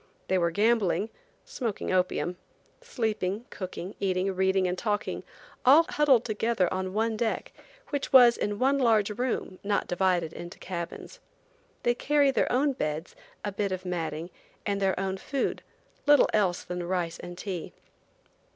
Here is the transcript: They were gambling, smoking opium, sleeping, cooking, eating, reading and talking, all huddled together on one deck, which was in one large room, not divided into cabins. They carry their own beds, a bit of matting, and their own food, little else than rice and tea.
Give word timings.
They 0.29 0.39
were 0.39 0.49
gambling, 0.49 1.11
smoking 1.45 1.93
opium, 1.93 2.37
sleeping, 2.81 3.45
cooking, 3.51 3.93
eating, 3.99 4.33
reading 4.35 4.67
and 4.67 4.75
talking, 4.75 5.21
all 5.63 5.85
huddled 5.89 6.25
together 6.25 6.67
on 6.73 6.95
one 6.95 7.15
deck, 7.15 7.51
which 7.89 8.11
was 8.11 8.35
in 8.35 8.57
one 8.57 8.79
large 8.79 9.11
room, 9.11 9.59
not 9.63 9.85
divided 9.85 10.33
into 10.33 10.57
cabins. 10.57 11.19
They 11.83 11.93
carry 11.93 12.31
their 12.31 12.51
own 12.51 12.73
beds, 12.73 13.15
a 13.45 13.51
bit 13.51 13.71
of 13.71 13.85
matting, 13.85 14.31
and 14.65 14.81
their 14.81 14.99
own 14.99 15.17
food, 15.17 15.61
little 16.07 16.29
else 16.33 16.63
than 16.63 16.81
rice 16.81 17.19
and 17.19 17.37
tea. 17.37 17.71